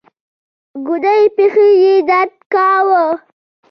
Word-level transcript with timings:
ګوډې 0.85 1.17
پښې 1.35 1.67
يې 1.81 1.93
درد 2.09 2.35
کاوه. 2.53 3.03